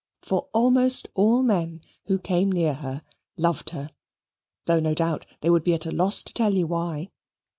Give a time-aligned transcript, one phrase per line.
[0.23, 3.03] For almost all men who came near her
[3.37, 3.91] loved her;
[4.65, 7.11] though no doubt they would be at a loss to tell you why.